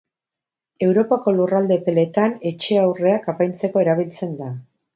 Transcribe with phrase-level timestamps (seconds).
[0.85, 4.53] Europako lurralde epeletan, etxe-aurreak apaintzeko erabiltzen da.